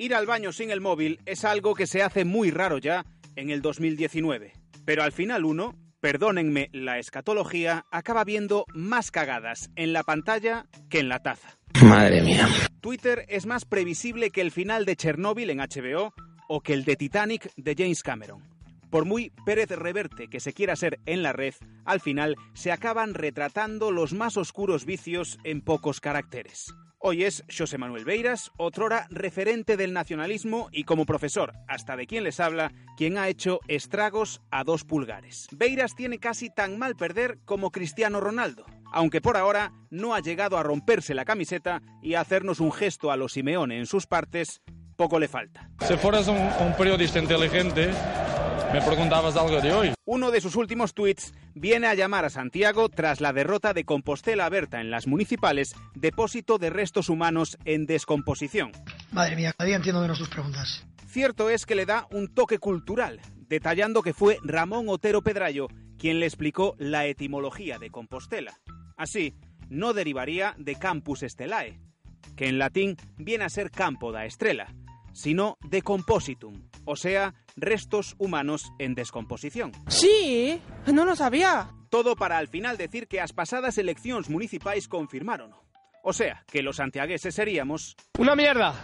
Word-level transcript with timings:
Ir 0.00 0.14
al 0.14 0.26
baño 0.26 0.52
sin 0.52 0.70
el 0.70 0.80
móvil 0.80 1.20
es 1.26 1.44
algo 1.44 1.74
que 1.74 1.86
se 1.86 2.02
hace 2.02 2.24
muy 2.24 2.50
raro 2.50 2.78
ya 2.78 3.04
en 3.36 3.50
el 3.50 3.60
2019. 3.60 4.52
Pero 4.84 5.02
al 5.02 5.12
final 5.12 5.44
uno, 5.44 5.74
perdónenme 6.00 6.70
la 6.72 6.98
escatología, 6.98 7.84
acaba 7.90 8.24
viendo 8.24 8.64
más 8.72 9.10
cagadas 9.10 9.70
en 9.76 9.92
la 9.92 10.04
pantalla 10.04 10.66
que 10.88 11.00
en 11.00 11.08
la 11.08 11.18
taza. 11.18 11.58
Madre 11.82 12.22
mía. 12.22 12.48
Twitter 12.80 13.26
es 13.28 13.46
más 13.46 13.64
previsible 13.64 14.30
que 14.30 14.40
el 14.40 14.50
final 14.50 14.84
de 14.84 14.96
Chernóbil 14.96 15.50
en 15.50 15.58
HBO 15.58 16.14
o 16.48 16.60
que 16.62 16.74
el 16.74 16.84
de 16.84 16.96
Titanic 16.96 17.52
de 17.56 17.74
James 17.76 18.02
Cameron. 18.02 18.57
Por 18.90 19.04
muy 19.04 19.32
Pérez 19.44 19.70
Reverte 19.70 20.28
que 20.28 20.40
se 20.40 20.52
quiera 20.52 20.76
ser 20.76 21.00
en 21.06 21.22
la 21.22 21.32
red, 21.32 21.54
al 21.84 22.00
final 22.00 22.36
se 22.54 22.72
acaban 22.72 23.14
retratando 23.14 23.90
los 23.90 24.14
más 24.14 24.36
oscuros 24.36 24.84
vicios 24.86 25.38
en 25.44 25.60
pocos 25.60 26.00
caracteres. 26.00 26.74
Hoy 27.00 27.22
es 27.22 27.44
José 27.56 27.78
Manuel 27.78 28.04
Beiras, 28.04 28.50
otrora 28.56 29.06
referente 29.10 29.76
del 29.76 29.92
nacionalismo 29.92 30.68
y 30.72 30.82
como 30.82 31.06
profesor, 31.06 31.52
hasta 31.68 31.96
de 31.96 32.08
quien 32.08 32.24
les 32.24 32.40
habla, 32.40 32.72
quien 32.96 33.18
ha 33.18 33.28
hecho 33.28 33.60
estragos 33.68 34.40
a 34.50 34.64
dos 34.64 34.82
pulgares. 34.84 35.46
Beiras 35.52 35.94
tiene 35.94 36.18
casi 36.18 36.50
tan 36.50 36.76
mal 36.76 36.96
perder 36.96 37.38
como 37.44 37.70
Cristiano 37.70 38.20
Ronaldo, 38.20 38.66
aunque 38.90 39.20
por 39.20 39.36
ahora 39.36 39.72
no 39.90 40.12
ha 40.12 40.20
llegado 40.20 40.58
a 40.58 40.64
romperse 40.64 41.14
la 41.14 41.24
camiseta 41.24 41.82
y 42.02 42.14
a 42.14 42.20
hacernos 42.20 42.58
un 42.58 42.72
gesto 42.72 43.12
a 43.12 43.16
los 43.16 43.34
Simeone 43.34 43.78
en 43.78 43.86
sus 43.86 44.06
partes, 44.06 44.60
poco 44.96 45.20
le 45.20 45.28
falta. 45.28 45.70
Si 45.86 45.96
fueras 45.96 46.26
un, 46.26 46.36
un 46.36 46.76
periodista 46.76 47.20
inteligente, 47.20 47.92
me 48.72 48.82
preguntabas 48.82 49.36
algo 49.36 49.60
de 49.60 49.72
hoy. 49.72 49.92
Uno 50.04 50.30
de 50.30 50.40
sus 50.40 50.56
últimos 50.56 50.94
tweets 50.94 51.32
viene 51.54 51.86
a 51.86 51.94
llamar 51.94 52.24
a 52.24 52.30
Santiago 52.30 52.88
tras 52.88 53.20
la 53.20 53.32
derrota 53.32 53.72
de 53.72 53.84
Compostela 53.84 54.48
Berta 54.48 54.80
en 54.80 54.90
las 54.90 55.06
municipales, 55.06 55.74
depósito 55.94 56.58
de 56.58 56.70
restos 56.70 57.08
humanos 57.08 57.58
en 57.64 57.86
descomposición. 57.86 58.72
Madre 59.10 59.36
mía, 59.36 59.52
cada 59.56 59.66
día 59.66 59.76
entiendo 59.76 60.00
menos 60.00 60.18
tus 60.18 60.28
preguntas. 60.28 60.86
Cierto 61.06 61.50
es 61.50 61.66
que 61.66 61.74
le 61.74 61.86
da 61.86 62.06
un 62.10 62.32
toque 62.32 62.58
cultural, 62.58 63.20
detallando 63.48 64.02
que 64.02 64.12
fue 64.12 64.38
Ramón 64.42 64.88
Otero 64.88 65.22
Pedrayo 65.22 65.68
quien 65.98 66.20
le 66.20 66.26
explicó 66.26 66.76
la 66.78 67.06
etimología 67.06 67.78
de 67.78 67.90
Compostela. 67.90 68.58
Así, 68.96 69.34
no 69.68 69.92
derivaría 69.92 70.54
de 70.58 70.76
campus 70.76 71.22
estelae, 71.22 71.80
que 72.36 72.48
en 72.48 72.58
latín 72.58 72.96
viene 73.16 73.44
a 73.44 73.48
ser 73.48 73.70
campo 73.70 74.12
da 74.12 74.24
estrella, 74.24 74.68
sino 75.12 75.58
de 75.68 75.82
compositum, 75.82 76.68
o 76.84 76.96
sea, 76.96 77.34
restos 77.56 78.14
humanos 78.18 78.72
en 78.78 78.94
descomposición. 78.94 79.72
Sí, 79.88 80.60
no 80.86 81.04
lo 81.04 81.16
sabía. 81.16 81.70
Todo 81.90 82.16
para 82.16 82.38
al 82.38 82.48
final 82.48 82.76
decir 82.76 83.08
que 83.08 83.18
las 83.18 83.32
pasadas 83.32 83.78
elecciones 83.78 84.28
municipales 84.28 84.88
confirmaron. 84.88 85.52
O 86.02 86.12
sea, 86.12 86.44
que 86.50 86.62
los 86.62 86.76
santiagueses 86.76 87.34
seríamos... 87.34 87.96
¡Una 88.18 88.34
mierda! 88.34 88.74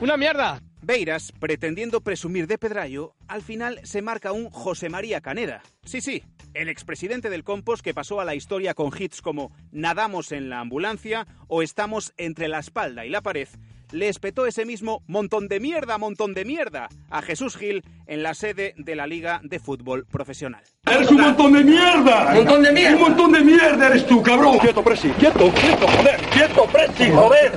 ¡Una 0.00 0.16
mierda! 0.16 0.60
Beiras, 0.82 1.32
pretendiendo 1.40 2.02
presumir 2.02 2.46
de 2.46 2.58
Pedrayo, 2.58 3.14
al 3.26 3.40
final 3.40 3.80
se 3.84 4.02
marca 4.02 4.32
un 4.32 4.50
José 4.50 4.90
María 4.90 5.22
Caneda. 5.22 5.62
Sí, 5.84 6.02
sí, 6.02 6.22
el 6.52 6.68
expresidente 6.68 7.30
del 7.30 7.42
Compos 7.42 7.80
que 7.80 7.94
pasó 7.94 8.20
a 8.20 8.26
la 8.26 8.34
historia 8.34 8.74
con 8.74 8.90
hits 8.96 9.22
como 9.22 9.50
Nadamos 9.72 10.30
en 10.30 10.50
la 10.50 10.60
ambulancia 10.60 11.26
o 11.48 11.62
Estamos 11.62 12.12
entre 12.18 12.48
la 12.48 12.58
espalda 12.58 13.06
y 13.06 13.08
la 13.08 13.22
pared, 13.22 13.48
le 13.94 14.08
espetó 14.08 14.44
ese 14.44 14.66
mismo 14.66 15.02
montón 15.06 15.46
de 15.46 15.60
mierda, 15.60 15.98
montón 15.98 16.34
de 16.34 16.44
mierda 16.44 16.88
a 17.10 17.22
Jesús 17.22 17.56
Gil 17.56 17.84
en 18.06 18.24
la 18.24 18.34
sede 18.34 18.74
de 18.76 18.96
la 18.96 19.06
Liga 19.06 19.40
de 19.44 19.60
Fútbol 19.60 20.04
Profesional. 20.04 20.62
¡Eres 20.84 21.10
un 21.10 21.20
montón 21.20 21.52
de 21.52 21.62
mierda! 21.62 22.30
¡Un 22.30 22.34
montón 22.38 22.62
de 22.64 22.72
mierda! 22.72 22.96
¡Un 22.96 23.02
montón 23.02 23.32
de 23.32 23.40
mierda 23.40 23.86
eres 23.86 24.06
tú, 24.06 24.20
cabrón! 24.20 24.58
¡Quieto, 24.58 24.82
Presi! 24.82 25.10
¡Quieto, 25.10 25.50
quieto, 25.52 25.86
joder! 25.86 26.20
¡Quieto, 26.32 26.66
Presi, 26.66 27.10
joder! 27.10 27.52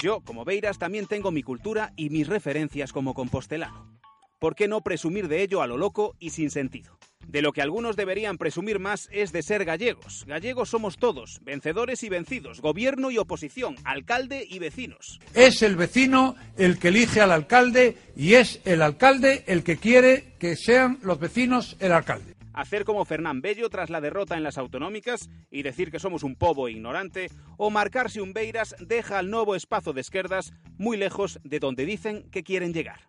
Yo, 0.00 0.20
como 0.22 0.44
Beiras, 0.44 0.78
también 0.78 1.06
tengo 1.06 1.30
mi 1.30 1.42
cultura 1.42 1.92
y 1.94 2.08
mis 2.08 2.26
referencias 2.26 2.90
como 2.92 3.12
compostelano. 3.12 4.01
¿Por 4.42 4.56
qué 4.56 4.66
no 4.66 4.80
presumir 4.80 5.28
de 5.28 5.40
ello 5.40 5.62
a 5.62 5.68
lo 5.68 5.76
loco 5.76 6.16
y 6.18 6.30
sin 6.30 6.50
sentido? 6.50 6.98
De 7.28 7.42
lo 7.42 7.52
que 7.52 7.62
algunos 7.62 7.94
deberían 7.94 8.38
presumir 8.38 8.80
más 8.80 9.08
es 9.12 9.30
de 9.30 9.40
ser 9.40 9.64
gallegos. 9.64 10.24
Gallegos 10.26 10.70
somos 10.70 10.96
todos, 10.96 11.38
vencedores 11.44 12.02
y 12.02 12.08
vencidos, 12.08 12.60
gobierno 12.60 13.12
y 13.12 13.18
oposición, 13.18 13.76
alcalde 13.84 14.44
y 14.50 14.58
vecinos. 14.58 15.20
Es 15.32 15.62
el 15.62 15.76
vecino 15.76 16.34
el 16.56 16.80
que 16.80 16.88
elige 16.88 17.20
al 17.20 17.30
alcalde 17.30 17.96
y 18.16 18.34
es 18.34 18.60
el 18.64 18.82
alcalde 18.82 19.44
el 19.46 19.62
que 19.62 19.76
quiere 19.76 20.34
que 20.40 20.56
sean 20.56 20.98
los 21.02 21.20
vecinos 21.20 21.76
el 21.78 21.92
alcalde. 21.92 22.34
Hacer 22.52 22.84
como 22.84 23.04
Fernán 23.04 23.42
Bello 23.42 23.70
tras 23.70 23.90
la 23.90 24.00
derrota 24.00 24.36
en 24.36 24.42
las 24.42 24.58
autonómicas 24.58 25.30
y 25.52 25.62
decir 25.62 25.92
que 25.92 26.00
somos 26.00 26.24
un 26.24 26.34
povo 26.34 26.68
ignorante, 26.68 27.28
o 27.58 27.70
marcarse 27.70 28.20
un 28.20 28.32
Beiras 28.32 28.74
deja 28.80 29.20
al 29.20 29.30
nuevo 29.30 29.54
espacio 29.54 29.92
de 29.92 30.00
izquierdas 30.00 30.52
muy 30.78 30.96
lejos 30.96 31.38
de 31.44 31.60
donde 31.60 31.86
dicen 31.86 32.28
que 32.32 32.42
quieren 32.42 32.72
llegar. 32.72 33.06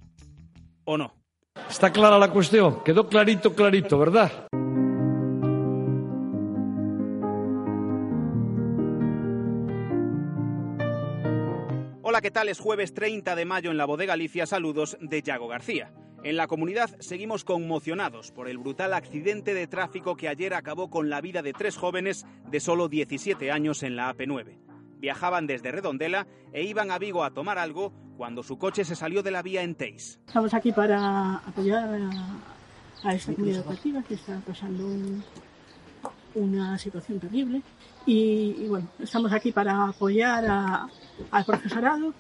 ¿O 0.85 0.97
no? 0.97 1.22
Está 1.69 1.91
clara 1.91 2.17
la 2.17 2.31
cuestión. 2.31 2.83
Quedó 2.83 3.07
clarito, 3.07 3.53
clarito, 3.53 3.99
¿verdad? 3.99 4.31
Hola, 12.01 12.21
¿qué 12.21 12.31
tal? 12.31 12.49
Es 12.49 12.59
jueves 12.59 12.93
30 12.93 13.35
de 13.35 13.45
mayo 13.45 13.71
en 13.71 13.77
la 13.77 13.85
Bodega 13.85 14.13
Galicia. 14.13 14.45
Saludos 14.45 14.97
de 14.99 15.21
Yago 15.21 15.47
García. 15.47 15.93
En 16.23 16.37
la 16.37 16.47
comunidad 16.47 16.89
seguimos 16.99 17.43
conmocionados 17.43 18.31
por 18.31 18.47
el 18.47 18.57
brutal 18.57 18.93
accidente 18.93 19.53
de 19.53 19.67
tráfico 19.67 20.15
que 20.15 20.29
ayer 20.29 20.53
acabó 20.53 20.89
con 20.89 21.09
la 21.09 21.21
vida 21.21 21.41
de 21.41 21.53
tres 21.53 21.75
jóvenes 21.75 22.25
de 22.49 22.59
solo 22.59 22.87
17 22.87 23.51
años 23.51 23.83
en 23.83 23.95
la 23.95 24.15
AP9. 24.15 24.57
Viajaban 24.99 25.47
desde 25.47 25.71
Redondela 25.71 26.27
e 26.53 26.63
iban 26.63 26.89
a 26.91 26.97
Vigo 26.97 27.23
a 27.23 27.33
tomar 27.33 27.57
algo 27.57 27.91
cuando 28.17 28.43
su 28.43 28.57
coche 28.57 28.85
se 28.85 28.95
salió 28.95 29.23
de 29.23 29.31
la 29.31 29.41
vía 29.41 29.63
en 29.63 29.75
Teis. 29.75 30.19
Estamos 30.27 30.53
aquí 30.53 30.71
para 30.71 31.35
apoyar 31.37 31.89
a, 33.03 33.13
esta 33.13 33.33
comunidad 33.33 33.61
educativa 33.61 34.03
que 34.03 34.13
está 34.15 34.39
pasando 34.45 34.85
un- 34.87 35.23
una 36.35 36.77
situación 36.79 37.19
terrible 37.19 37.61
y, 38.05 38.55
y 38.59 38.67
bueno, 38.67 38.87
estamos 38.99 39.31
aquí 39.33 39.51
para 39.51 39.87
apoyar 39.89 40.45
a- 40.47 40.87
al 41.31 41.45
profesorado 41.45 42.13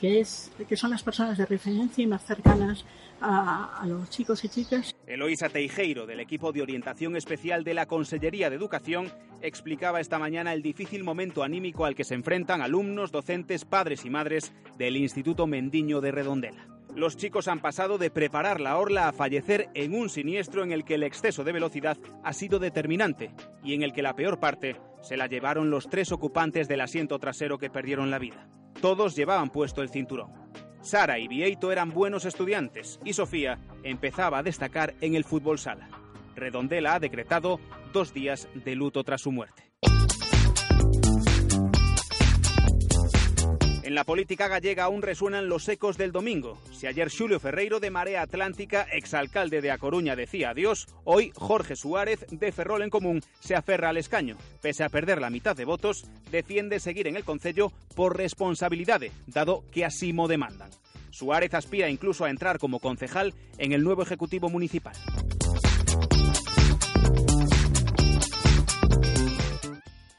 que, 0.00 0.20
es, 0.20 0.50
que 0.68 0.76
son 0.76 0.90
las 0.90 1.02
personas 1.02 1.36
de 1.36 1.46
referencia 1.46 2.02
y 2.02 2.06
más 2.06 2.24
cercanas 2.24 2.84
a, 3.20 3.80
a 3.82 3.86
los 3.86 4.08
chicos 4.08 4.42
y 4.44 4.48
chicas. 4.48 4.96
Eloísa 5.06 5.50
Teijeiro, 5.50 6.06
del 6.06 6.20
equipo 6.20 6.52
de 6.52 6.62
orientación 6.62 7.16
especial 7.16 7.64
de 7.64 7.74
la 7.74 7.86
Consellería 7.86 8.48
de 8.48 8.56
Educación, 8.56 9.12
explicaba 9.42 10.00
esta 10.00 10.18
mañana 10.18 10.54
el 10.54 10.62
difícil 10.62 11.04
momento 11.04 11.42
anímico 11.42 11.84
al 11.84 11.94
que 11.94 12.04
se 12.04 12.14
enfrentan 12.14 12.62
alumnos, 12.62 13.12
docentes, 13.12 13.64
padres 13.64 14.04
y 14.04 14.10
madres 14.10 14.52
del 14.78 14.96
Instituto 14.96 15.46
Mendiño 15.46 16.00
de 16.00 16.12
Redondela. 16.12 16.66
Los 16.96 17.16
chicos 17.16 17.46
han 17.46 17.60
pasado 17.60 17.98
de 17.98 18.10
preparar 18.10 18.60
la 18.60 18.76
orla 18.76 19.08
a 19.08 19.12
fallecer 19.12 19.68
en 19.74 19.94
un 19.94 20.08
siniestro 20.08 20.64
en 20.64 20.72
el 20.72 20.84
que 20.84 20.94
el 20.94 21.04
exceso 21.04 21.44
de 21.44 21.52
velocidad 21.52 21.98
ha 22.24 22.32
sido 22.32 22.58
determinante 22.58 23.32
y 23.62 23.74
en 23.74 23.82
el 23.82 23.92
que 23.92 24.02
la 24.02 24.16
peor 24.16 24.40
parte 24.40 24.76
se 25.02 25.16
la 25.16 25.28
llevaron 25.28 25.70
los 25.70 25.88
tres 25.88 26.10
ocupantes 26.10 26.66
del 26.66 26.80
asiento 26.80 27.18
trasero 27.18 27.58
que 27.58 27.70
perdieron 27.70 28.10
la 28.10 28.18
vida. 28.18 28.48
Todos 28.80 29.14
llevaban 29.14 29.50
puesto 29.50 29.82
el 29.82 29.90
cinturón. 29.90 30.32
Sara 30.80 31.18
y 31.18 31.28
Vieito 31.28 31.70
eran 31.70 31.90
buenos 31.90 32.24
estudiantes 32.24 32.98
y 33.04 33.12
Sofía 33.12 33.58
empezaba 33.82 34.38
a 34.38 34.42
destacar 34.42 34.94
en 35.02 35.14
el 35.14 35.24
fútbol 35.24 35.58
sala. 35.58 35.88
Redondela 36.34 36.94
ha 36.94 37.00
decretado 37.00 37.60
dos 37.92 38.14
días 38.14 38.48
de 38.54 38.74
luto 38.74 39.04
tras 39.04 39.20
su 39.20 39.32
muerte. 39.32 39.70
En 43.90 43.96
la 43.96 44.04
política 44.04 44.46
gallega 44.46 44.84
aún 44.84 45.02
resuenan 45.02 45.48
los 45.48 45.68
ecos 45.68 45.98
del 45.98 46.12
domingo. 46.12 46.56
Si 46.70 46.86
ayer 46.86 47.10
Xulio 47.10 47.40
Ferreiro 47.40 47.80
de 47.80 47.90
Marea 47.90 48.22
Atlántica, 48.22 48.82
exalcalde 48.82 49.60
de 49.60 49.72
A 49.72 49.78
Coruña, 49.78 50.14
decía 50.14 50.50
adiós, 50.50 50.86
hoy 51.02 51.32
Jorge 51.34 51.74
Suárez 51.74 52.24
de 52.30 52.52
Ferrol 52.52 52.82
en 52.82 52.90
Común 52.90 53.20
se 53.40 53.56
aferra 53.56 53.88
al 53.88 53.96
escaño. 53.96 54.36
Pese 54.62 54.84
a 54.84 54.90
perder 54.90 55.20
la 55.20 55.28
mitad 55.28 55.56
de 55.56 55.64
votos, 55.64 56.04
defiende 56.30 56.78
seguir 56.78 57.08
en 57.08 57.16
el 57.16 57.24
Concello 57.24 57.72
por 57.96 58.16
responsabilidad, 58.16 59.00
dado 59.26 59.64
que 59.72 59.84
así 59.84 60.12
mo 60.12 60.28
demandan. 60.28 60.70
Suárez 61.10 61.52
aspira 61.54 61.88
incluso 61.88 62.24
a 62.24 62.30
entrar 62.30 62.60
como 62.60 62.78
concejal 62.78 63.34
en 63.58 63.72
el 63.72 63.82
nuevo 63.82 64.04
Ejecutivo 64.04 64.48
Municipal. 64.48 64.94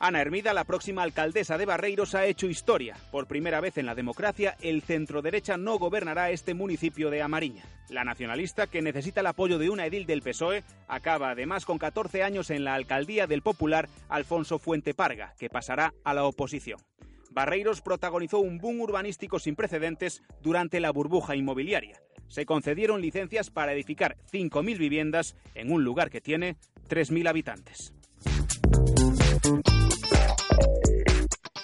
Ana 0.03 0.19
Hermida, 0.19 0.51
la 0.55 0.63
próxima 0.63 1.03
alcaldesa 1.03 1.59
de 1.59 1.67
Barreiros, 1.67 2.15
ha 2.15 2.25
hecho 2.25 2.47
historia. 2.47 2.97
Por 3.11 3.27
primera 3.27 3.61
vez 3.61 3.77
en 3.77 3.85
la 3.85 3.93
democracia, 3.93 4.57
el 4.59 4.81
centro-derecha 4.81 5.57
no 5.57 5.77
gobernará 5.77 6.31
este 6.31 6.55
municipio 6.55 7.11
de 7.11 7.21
Amariña. 7.21 7.65
La 7.87 8.03
nacionalista, 8.03 8.65
que 8.65 8.81
necesita 8.81 9.21
el 9.21 9.27
apoyo 9.27 9.59
de 9.59 9.69
una 9.69 9.85
edil 9.85 10.07
del 10.07 10.23
PSOE, 10.23 10.63
acaba 10.87 11.29
además 11.29 11.65
con 11.65 11.77
14 11.77 12.23
años 12.23 12.49
en 12.49 12.63
la 12.63 12.73
alcaldía 12.73 13.27
del 13.27 13.43
popular 13.43 13.89
Alfonso 14.09 14.57
Fuente 14.57 14.95
Parga, 14.95 15.35
que 15.37 15.51
pasará 15.51 15.93
a 16.03 16.15
la 16.15 16.23
oposición. 16.23 16.79
Barreiros 17.29 17.81
protagonizó 17.81 18.39
un 18.39 18.57
boom 18.57 18.81
urbanístico 18.81 19.37
sin 19.37 19.55
precedentes 19.55 20.23
durante 20.41 20.79
la 20.79 20.89
burbuja 20.89 21.35
inmobiliaria. 21.35 22.01
Se 22.27 22.47
concedieron 22.47 23.01
licencias 23.01 23.51
para 23.51 23.73
edificar 23.73 24.17
5.000 24.31 24.79
viviendas 24.79 25.35
en 25.53 25.71
un 25.71 25.83
lugar 25.83 26.09
que 26.09 26.21
tiene 26.21 26.55
3.000 26.89 27.29
habitantes. 27.29 27.93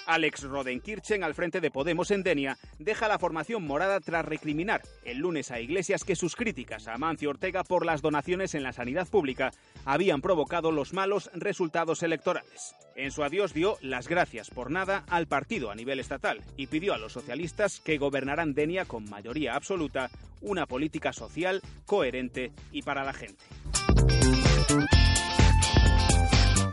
Alex 0.08 0.44
Rodenkirchen, 0.44 1.22
al 1.22 1.34
frente 1.34 1.60
de 1.60 1.70
Podemos 1.70 2.10
en 2.10 2.22
Denia, 2.22 2.56
deja 2.78 3.08
la 3.08 3.18
formación 3.18 3.66
morada 3.66 4.00
tras 4.00 4.24
recriminar 4.24 4.80
el 5.04 5.18
lunes 5.18 5.50
a 5.50 5.60
Iglesias 5.60 6.02
que 6.02 6.16
sus 6.16 6.34
críticas 6.34 6.88
a 6.88 6.94
Amancio 6.94 7.28
Ortega 7.28 7.62
por 7.62 7.84
las 7.84 8.00
donaciones 8.00 8.54
en 8.54 8.62
la 8.62 8.72
sanidad 8.72 9.06
pública 9.06 9.52
habían 9.84 10.22
provocado 10.22 10.72
los 10.72 10.94
malos 10.94 11.30
resultados 11.34 12.02
electorales. 12.02 12.74
En 12.96 13.12
su 13.12 13.22
adiós 13.22 13.52
dio 13.52 13.76
las 13.82 14.08
gracias 14.08 14.48
por 14.48 14.70
nada 14.70 15.04
al 15.08 15.26
partido 15.26 15.70
a 15.70 15.74
nivel 15.74 16.00
estatal 16.00 16.40
y 16.56 16.68
pidió 16.68 16.94
a 16.94 16.98
los 16.98 17.12
socialistas 17.12 17.78
que 17.80 17.98
gobernarán 17.98 18.54
Denia 18.54 18.86
con 18.86 19.08
mayoría 19.10 19.54
absoluta 19.54 20.10
una 20.40 20.64
política 20.64 21.12
social 21.12 21.60
coherente 21.84 22.50
y 22.72 22.80
para 22.80 23.04
la 23.04 23.12
gente. 23.12 23.44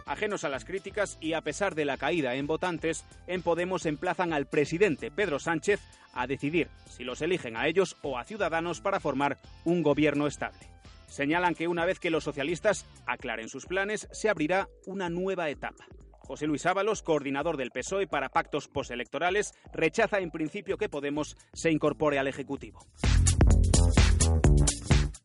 Ajenos 0.06 0.44
a 0.44 0.50
las 0.50 0.66
críticas 0.66 1.18
y 1.20 1.34
a 1.34 1.42
pesar 1.42 1.74
de 1.74 1.84
la 1.84 1.98
caída 1.98 2.36
en 2.36 2.46
votantes, 2.46 3.04
en 3.26 3.42
Podemos 3.42 3.88
emplazan 3.88 4.34
al 4.34 4.46
presidente 4.46 5.10
Pedro 5.10 5.40
Sánchez 5.40 5.82
a 6.14 6.28
decidir 6.28 6.70
si 6.88 7.04
los 7.04 7.22
eligen 7.22 7.58
a 7.58 7.68
ellos 7.68 7.98
o 8.04 8.20
a 8.20 8.24
Ciudadanos 8.24 8.82
para 8.82 9.00
formar 9.00 9.38
un 9.64 9.82
gobierno 9.82 10.28
estable. 10.28 10.60
Señalan 11.08 11.56
que 11.56 11.68
una 11.68 11.86
vez 11.86 12.00
que 12.00 12.12
los 12.12 12.24
socialistas 12.24 12.86
aclaren 13.08 13.50
sus 13.50 13.66
planes, 13.66 14.08
se 14.12 14.30
abrirá 14.30 14.70
una 14.86 15.10
nueva 15.10 15.50
etapa. 15.50 15.86
José 16.20 16.46
Luis 16.46 16.66
Ábalos, 16.68 17.02
coordinador 17.02 17.58
del 17.58 17.72
PSOE 17.72 18.08
para 18.08 18.30
pactos 18.30 18.68
postelectorales, 18.68 19.54
rechaza 19.74 20.20
en 20.20 20.30
principio 20.30 20.78
que 20.78 20.90
Podemos 20.90 21.36
se 21.54 21.72
incorpore 21.72 22.20
al 22.20 22.28
Ejecutivo. 22.28 22.86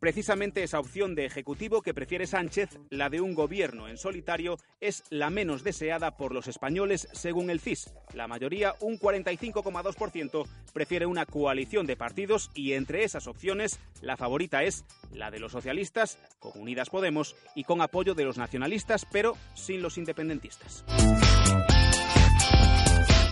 Precisamente 0.00 0.62
esa 0.62 0.80
opción 0.80 1.14
de 1.14 1.26
ejecutivo 1.26 1.82
que 1.82 1.92
prefiere 1.92 2.26
Sánchez, 2.26 2.78
la 2.88 3.10
de 3.10 3.20
un 3.20 3.34
gobierno 3.34 3.86
en 3.86 3.98
solitario, 3.98 4.56
es 4.80 5.04
la 5.10 5.28
menos 5.28 5.62
deseada 5.62 6.16
por 6.16 6.32
los 6.32 6.48
españoles 6.48 7.06
según 7.12 7.50
el 7.50 7.60
CIS. 7.60 7.92
La 8.14 8.26
mayoría, 8.26 8.74
un 8.80 8.98
45,2%, 8.98 10.48
prefiere 10.72 11.04
una 11.04 11.26
coalición 11.26 11.86
de 11.86 11.98
partidos 11.98 12.50
y 12.54 12.72
entre 12.72 13.04
esas 13.04 13.26
opciones 13.26 13.78
la 14.00 14.16
favorita 14.16 14.62
es 14.62 14.86
la 15.12 15.30
de 15.30 15.38
los 15.38 15.52
socialistas, 15.52 16.18
con 16.38 16.58
Unidas 16.58 16.88
Podemos 16.88 17.36
y 17.54 17.64
con 17.64 17.82
apoyo 17.82 18.14
de 18.14 18.24
los 18.24 18.38
nacionalistas, 18.38 19.06
pero 19.12 19.36
sin 19.54 19.82
los 19.82 19.98
independentistas. 19.98 20.82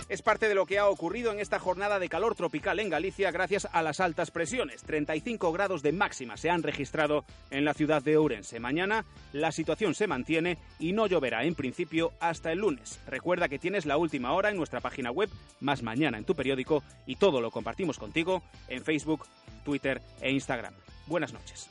Es 0.09 0.23
parte 0.23 0.49
de 0.49 0.55
lo 0.55 0.65
que 0.65 0.79
ha 0.79 0.89
ocurrido 0.89 1.31
en 1.31 1.39
esta 1.39 1.59
jornada 1.59 1.99
de 1.99 2.09
calor 2.09 2.33
tropical 2.33 2.79
en 2.79 2.89
Galicia 2.89 3.29
gracias 3.29 3.67
a 3.71 3.83
las 3.83 3.99
altas 3.99 4.31
presiones. 4.31 4.81
35 4.81 5.51
grados 5.51 5.83
de 5.83 5.91
máxima 5.91 6.35
se 6.35 6.49
han 6.49 6.63
registrado 6.63 7.25
en 7.51 7.63
la 7.63 7.75
ciudad 7.75 8.01
de 8.01 8.17
Ourense. 8.17 8.59
Mañana 8.59 9.05
la 9.33 9.51
situación 9.51 9.93
se 9.93 10.07
mantiene 10.07 10.57
y 10.79 10.93
no 10.93 11.05
lloverá 11.05 11.43
en 11.43 11.53
principio 11.53 12.11
hasta 12.19 12.51
el 12.51 12.57
lunes. 12.57 12.99
Recuerda 13.05 13.49
que 13.49 13.59
tienes 13.59 13.85
la 13.85 13.97
última 13.97 14.33
hora 14.33 14.49
en 14.49 14.57
nuestra 14.57 14.81
página 14.81 15.11
web, 15.11 15.29
más 15.59 15.83
mañana 15.83 16.17
en 16.17 16.25
tu 16.25 16.33
periódico 16.33 16.81
y 17.05 17.17
todo 17.17 17.39
lo 17.39 17.51
compartimos 17.51 17.99
contigo 17.99 18.41
en 18.67 18.83
Facebook, 18.83 19.27
Twitter 19.63 20.01
e 20.21 20.31
Instagram. 20.31 20.73
Buenas 21.05 21.33
noches. 21.33 21.69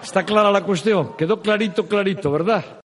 Está 0.00 0.24
clara 0.24 0.52
la 0.52 0.62
cuestión, 0.62 1.16
quedó 1.16 1.40
clarito, 1.40 1.88
clarito, 1.88 2.30
¿verdad? 2.30 2.81